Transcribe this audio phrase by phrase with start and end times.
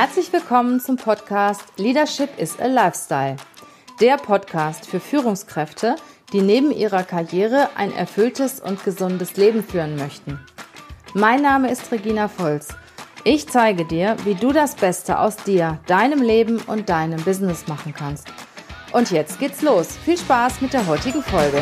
[0.00, 3.34] Herzlich willkommen zum Podcast Leadership is a Lifestyle.
[4.00, 5.96] Der Podcast für Führungskräfte,
[6.32, 10.38] die neben ihrer Karriere ein erfülltes und gesundes Leben führen möchten.
[11.14, 12.68] Mein Name ist Regina Volz.
[13.24, 17.92] Ich zeige dir, wie du das Beste aus dir, deinem Leben und deinem Business machen
[17.92, 18.28] kannst.
[18.92, 19.96] Und jetzt geht's los.
[20.04, 21.60] Viel Spaß mit der heutigen Folge.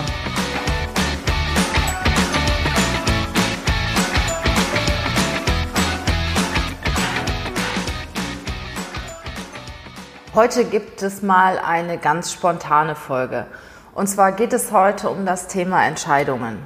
[10.36, 13.46] Heute gibt es mal eine ganz spontane Folge.
[13.95, 16.59] Und zwar geht es heute um das Thema Entscheidungen.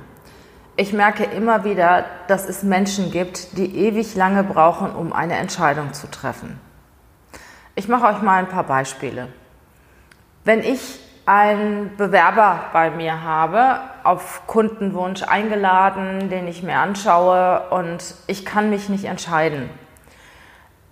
[0.74, 5.92] Ich merke immer wieder, dass es Menschen gibt, die ewig lange brauchen, um eine Entscheidung
[5.92, 6.58] zu treffen.
[7.76, 9.28] Ich mache euch mal ein paar Beispiele.
[10.44, 18.16] Wenn ich einen Bewerber bei mir habe, auf Kundenwunsch eingeladen, den ich mir anschaue und
[18.26, 19.70] ich kann mich nicht entscheiden,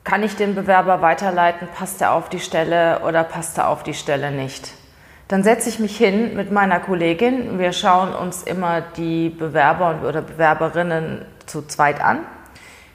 [0.08, 3.92] kann ich den Bewerber weiterleiten, passt er auf die Stelle oder passt er auf die
[3.92, 4.72] Stelle nicht.
[5.28, 7.58] Dann setze ich mich hin mit meiner Kollegin.
[7.58, 12.20] Wir schauen uns immer die Bewerber oder Bewerberinnen zu zweit an.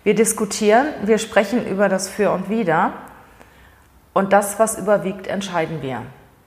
[0.04, 2.94] Wir diskutieren, wir sprechen über das Für und Wider.
[4.14, 6.02] Und das, was überwiegt, entscheiden wir.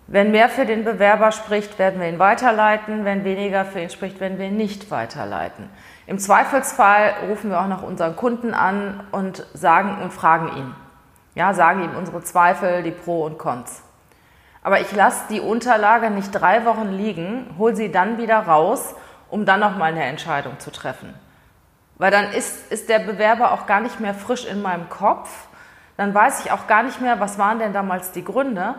[0.08, 3.04] Wenn mehr für den Bewerber spricht, werden wir ihn weiterleiten.
[3.04, 5.70] Wenn weniger für ihn spricht, werden wir ihn nicht weiterleiten.
[6.06, 10.74] Im Zweifelsfall rufen wir auch noch unseren Kunden an und sagen und fragen ihn.
[11.34, 13.82] Ja, sagen ihm unsere Zweifel, die Pro und Cons.
[14.62, 18.94] Aber ich lasse die Unterlage nicht drei Wochen liegen, hole sie dann wieder raus,
[19.30, 21.12] um dann nochmal eine Entscheidung zu treffen.
[21.96, 25.48] Weil dann ist, ist der Bewerber auch gar nicht mehr frisch in meinem Kopf.
[25.96, 28.76] Dann weiß ich auch gar nicht mehr, was waren denn damals die Gründe.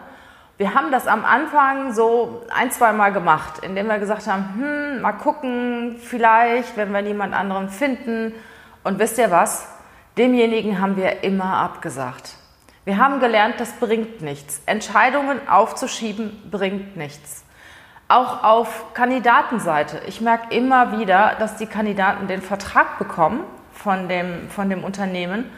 [0.57, 5.01] Wir haben das am Anfang so ein, zwei Mal gemacht, indem wir gesagt haben, hm,
[5.01, 8.33] mal gucken, vielleicht, wenn wir niemand anderen finden.
[8.83, 9.67] Und wisst ihr was?
[10.17, 12.33] Demjenigen haben wir immer abgesagt.
[12.85, 14.63] Wir haben gelernt, das bringt nichts.
[14.65, 17.45] Entscheidungen aufzuschieben bringt nichts.
[18.07, 20.01] Auch auf Kandidatenseite.
[20.07, 23.43] Ich merke immer wieder, dass die Kandidaten den Vertrag bekommen
[23.73, 25.51] von dem, von dem Unternehmen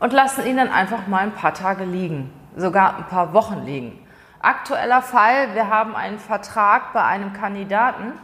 [0.00, 3.96] und lassen ihn dann einfach mal ein paar Tage liegen, sogar ein paar Wochen liegen.
[4.42, 8.14] Aktueller Fall, wir haben einen Vertrag bei einem Kandidaten.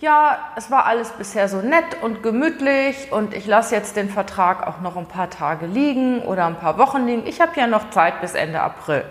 [0.00, 4.66] Ja, es war alles bisher so nett und gemütlich und ich lasse jetzt den Vertrag
[4.66, 7.24] auch noch ein paar Tage liegen oder ein paar Wochen liegen.
[7.24, 9.04] Ich habe ja noch Zeit bis Ende April.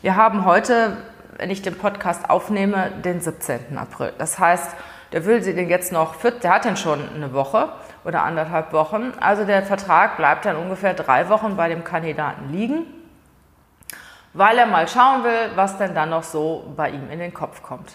[0.00, 0.96] Wir haben heute,
[1.36, 3.78] wenn ich den Podcast aufnehme, den 17.
[3.78, 4.12] April.
[4.18, 4.74] Das heißt,
[5.12, 7.68] der will sie den jetzt noch, der hat den schon eine Woche
[8.04, 9.12] oder anderthalb Wochen.
[9.20, 13.01] Also der Vertrag bleibt dann ungefähr drei Wochen bei dem Kandidaten liegen
[14.34, 17.62] weil er mal schauen will, was denn dann noch so bei ihm in den Kopf
[17.62, 17.92] kommt.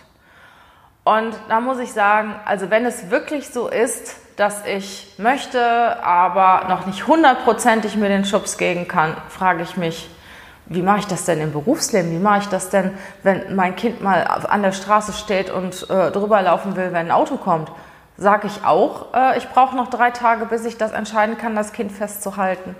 [1.03, 6.67] Und da muss ich sagen, also wenn es wirklich so ist, dass ich möchte, aber
[6.67, 10.09] noch nicht hundertprozentig mir den Schubs geben kann, frage ich mich,
[10.65, 12.11] wie mache ich das denn im Berufsleben?
[12.11, 16.11] Wie mache ich das denn, wenn mein Kind mal an der Straße steht und äh,
[16.11, 17.71] drüber laufen will, wenn ein Auto kommt?
[18.17, 21.71] Sage ich auch, äh, ich brauche noch drei Tage, bis ich das entscheiden kann, das
[21.71, 22.75] Kind festzuhalten.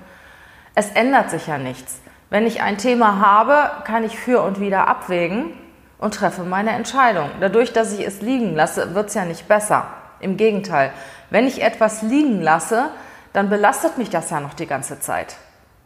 [0.75, 2.01] Es ändert sich ja nichts.
[2.29, 5.53] Wenn ich ein Thema habe, kann ich für und wieder abwägen
[5.97, 7.29] und treffe meine Entscheidung.
[7.39, 9.85] Dadurch, dass ich es liegen lasse, wird es ja nicht besser.
[10.19, 10.91] Im Gegenteil,
[11.29, 12.89] wenn ich etwas liegen lasse,
[13.33, 15.37] dann belastet mich das ja noch die ganze Zeit.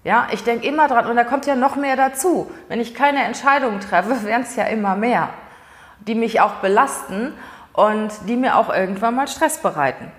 [0.04, 2.50] Ja, ich denke immer dran und da kommt ja noch mehr dazu.
[2.70, 5.30] Wenn ich keine Entscheidungen treffe, werden es ja immer mehr,
[6.00, 7.34] die mich auch belasten
[7.74, 10.12] und die mir auch irgendwann mal Stress bereiten.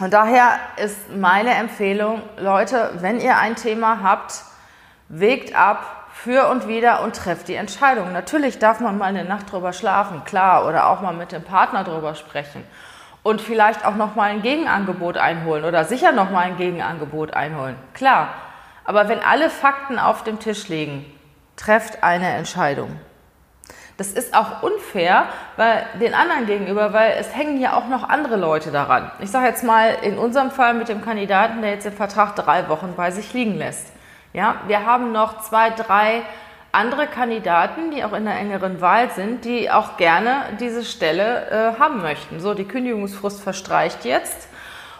[0.00, 4.42] Und daher ist meine Empfehlung, Leute, wenn ihr ein Thema habt,
[5.08, 8.12] Wägt ab für und wieder und trefft die Entscheidung.
[8.12, 11.84] Natürlich darf man mal eine Nacht drüber schlafen, klar, oder auch mal mit dem Partner
[11.84, 12.64] drüber sprechen
[13.22, 17.76] und vielleicht auch noch mal ein Gegenangebot einholen oder sicher noch mal ein Gegenangebot einholen.
[17.94, 18.28] Klar,
[18.84, 21.04] aber wenn alle Fakten auf dem Tisch liegen,
[21.56, 22.98] trefft eine Entscheidung.
[23.96, 25.26] Das ist auch unfair
[25.56, 29.12] bei den anderen gegenüber, weil es hängen ja auch noch andere Leute daran.
[29.20, 32.68] Ich sage jetzt mal in unserem Fall mit dem Kandidaten, der jetzt den Vertrag drei
[32.68, 33.91] Wochen bei sich liegen lässt.
[34.32, 36.22] Ja, wir haben noch zwei, drei
[36.72, 41.78] andere Kandidaten, die auch in der engeren Wahl sind, die auch gerne diese Stelle äh,
[41.78, 42.40] haben möchten.
[42.40, 44.48] So, die Kündigungsfrist verstreicht jetzt.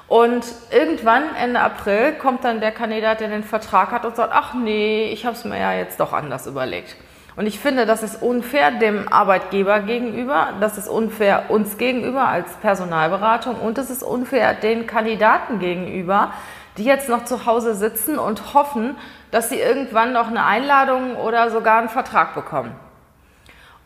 [0.07, 4.53] Und irgendwann, Ende April, kommt dann der Kandidat, der den Vertrag hat und sagt, ach
[4.53, 6.95] nee, ich habe es mir ja jetzt doch anders überlegt.
[7.35, 12.53] Und ich finde, das ist unfair dem Arbeitgeber gegenüber, das ist unfair uns gegenüber als
[12.57, 16.35] Personalberatung und es ist unfair den Kandidaten gegenüber,
[16.77, 18.97] die jetzt noch zu Hause sitzen und hoffen,
[19.31, 22.75] dass sie irgendwann noch eine Einladung oder sogar einen Vertrag bekommen.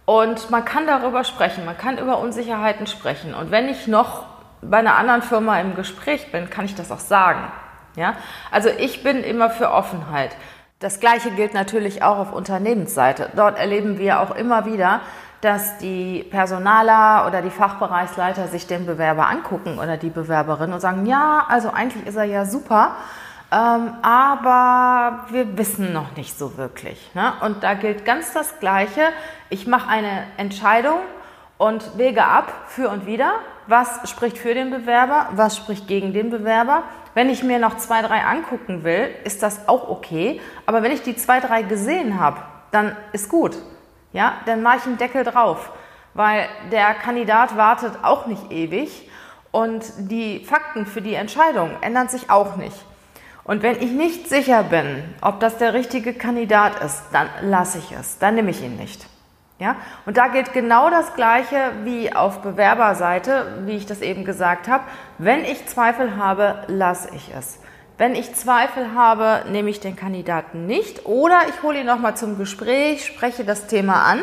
[0.04, 3.34] Und man kann darüber sprechen, man kann über Unsicherheiten sprechen.
[3.34, 4.24] Und wenn ich noch
[4.62, 7.40] bei einer anderen Firma im Gespräch bin, kann ich das auch sagen.
[7.96, 8.14] Ja?
[8.50, 10.36] Also ich bin immer für Offenheit.
[10.78, 13.30] Das Gleiche gilt natürlich auch auf Unternehmensseite.
[13.34, 15.00] Dort erleben wir auch immer wieder,
[15.46, 21.06] dass die Personaler oder die Fachbereichsleiter sich den Bewerber angucken oder die Bewerberin und sagen,
[21.06, 22.96] ja, also eigentlich ist er ja super,
[23.52, 27.14] ähm, aber wir wissen noch nicht so wirklich.
[27.14, 27.32] Ne?
[27.42, 29.02] Und da gilt ganz das Gleiche.
[29.48, 30.98] Ich mache eine Entscheidung
[31.58, 33.34] und wege ab für und wieder,
[33.68, 36.82] was spricht für den Bewerber, was spricht gegen den Bewerber.
[37.14, 40.40] Wenn ich mir noch zwei, drei angucken will, ist das auch okay.
[40.66, 42.38] Aber wenn ich die zwei, drei gesehen habe,
[42.72, 43.56] dann ist gut.
[44.16, 45.70] Ja, dann mache ich einen Deckel drauf,
[46.14, 49.10] weil der Kandidat wartet auch nicht ewig
[49.50, 52.82] und die Fakten für die Entscheidung ändern sich auch nicht.
[53.44, 57.92] Und wenn ich nicht sicher bin, ob das der richtige Kandidat ist, dann lasse ich
[57.92, 59.06] es, dann nehme ich ihn nicht.
[59.58, 59.76] Ja?
[60.06, 64.84] Und da gilt genau das Gleiche wie auf Bewerberseite, wie ich das eben gesagt habe.
[65.18, 67.58] Wenn ich Zweifel habe, lasse ich es.
[67.98, 72.36] Wenn ich Zweifel habe, nehme ich den Kandidaten nicht oder ich hole ihn nochmal zum
[72.36, 74.20] Gespräch, spreche das Thema an,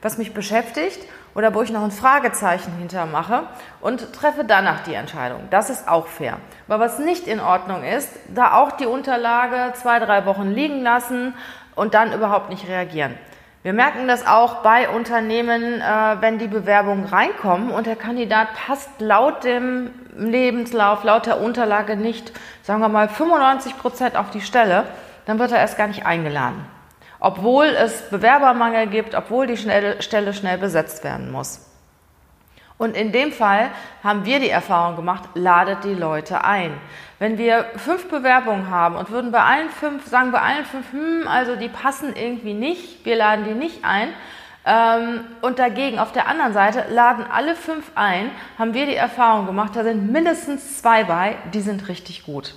[0.00, 1.00] was mich beschäftigt
[1.34, 3.42] oder wo ich noch ein Fragezeichen hintermache
[3.82, 5.40] und treffe danach die Entscheidung.
[5.50, 6.38] Das ist auch fair.
[6.66, 11.34] Aber was nicht in Ordnung ist, da auch die Unterlage zwei, drei Wochen liegen lassen
[11.74, 13.18] und dann überhaupt nicht reagieren.
[13.64, 18.90] Wir merken das auch bei Unternehmen, äh, wenn die Bewerbungen reinkommen und der Kandidat passt
[19.00, 24.84] laut dem Lebenslauf, laut der Unterlage nicht, sagen wir mal 95 Prozent auf die Stelle,
[25.24, 26.66] dann wird er erst gar nicht eingeladen.
[27.20, 31.73] Obwohl es Bewerbermangel gibt, obwohl die Stelle schnell besetzt werden muss.
[32.76, 33.70] Und in dem Fall
[34.02, 36.72] haben wir die Erfahrung gemacht, ladet die Leute ein.
[37.18, 41.28] Wenn wir fünf Bewerbungen haben und würden bei allen fünf, sagen bei allen fünf, hm,
[41.28, 44.08] also die passen irgendwie nicht, wir laden die nicht ein,
[44.66, 49.46] ähm, und dagegen auf der anderen Seite laden alle fünf ein, haben wir die Erfahrung
[49.46, 52.54] gemacht, da sind mindestens zwei bei, die sind richtig gut.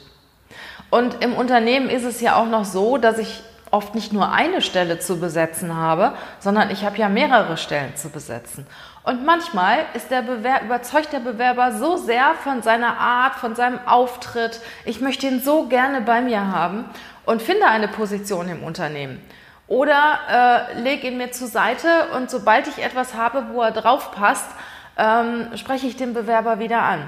[0.90, 4.62] Und im Unternehmen ist es ja auch noch so, dass ich oft nicht nur eine
[4.62, 8.66] Stelle zu besetzen habe, sondern ich habe ja mehrere Stellen zu besetzen.
[9.04, 13.80] Und manchmal ist der Bewer überzeugt der Bewerber so sehr von seiner Art, von seinem
[13.86, 16.86] Auftritt, ich möchte ihn so gerne bei mir haben
[17.26, 19.22] und finde eine Position im Unternehmen.
[19.68, 24.12] Oder äh, lege ihn mir zur Seite und sobald ich etwas habe, wo er drauf
[24.12, 24.50] passt,
[24.98, 27.08] ähm, spreche ich den Bewerber wieder an.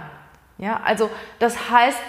[0.58, 1.10] Ja, also
[1.40, 2.00] das heißt,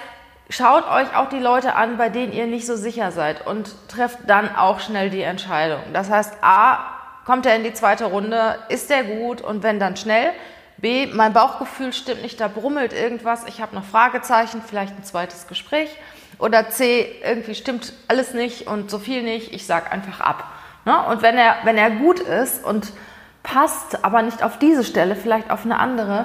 [0.53, 4.19] Schaut euch auch die Leute an, bei denen ihr nicht so sicher seid und trefft
[4.27, 5.79] dann auch schnell die Entscheidung.
[5.93, 6.79] Das heißt, A,
[7.25, 10.33] kommt er in die zweite Runde, ist er gut und wenn dann schnell.
[10.79, 15.47] B, mein Bauchgefühl stimmt nicht, da brummelt irgendwas, ich habe noch Fragezeichen, vielleicht ein zweites
[15.47, 15.89] Gespräch.
[16.41, 20.43] Oder C, irgendwie stimmt alles nicht und so viel nicht, ich sage einfach ab.
[20.85, 21.01] Ne?
[21.11, 22.93] Und wenn er, wenn er gut ist und
[23.45, 26.25] passt, aber nicht auf diese Stelle, vielleicht auf eine andere,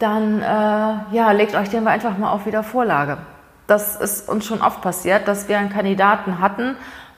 [0.00, 3.18] dann äh, ja, legt euch den einfach mal auf wieder Vorlage
[3.72, 6.76] das ist uns schon oft passiert, dass wir einen Kandidaten hatten,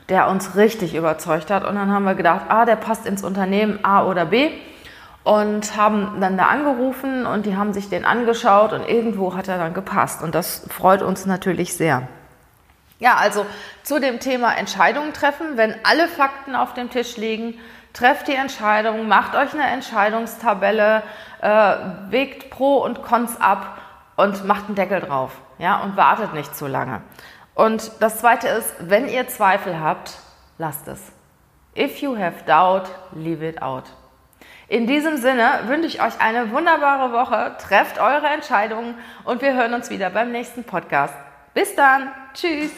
[0.08, 1.64] der uns richtig überzeugt hat.
[1.64, 4.50] Und dann haben wir gedacht, ah, der passt ins Unternehmen A oder B.
[5.24, 9.58] Und haben dann da angerufen und die haben sich den angeschaut und irgendwo hat er
[9.58, 10.22] dann gepasst.
[10.22, 12.06] Und das freut uns natürlich sehr.
[13.00, 13.46] Ja, also
[13.82, 17.58] zu dem Thema Entscheidungen treffen, wenn alle Fakten auf dem Tisch liegen,
[17.94, 21.02] trefft die Entscheidung, macht euch eine Entscheidungstabelle,
[21.40, 21.74] äh,
[22.10, 23.78] wägt Pro und Cons ab
[24.16, 27.02] und macht einen Deckel drauf ja, und wartet nicht zu lange.
[27.54, 30.18] Und das zweite ist, wenn ihr Zweifel habt,
[30.58, 31.12] lasst es.
[31.76, 33.84] If you have doubt, leave it out.
[34.68, 39.74] In diesem Sinne wünsche ich euch eine wunderbare Woche, trefft eure Entscheidungen und wir hören
[39.74, 41.14] uns wieder beim nächsten Podcast.
[41.52, 42.72] Bis dann, tschüss.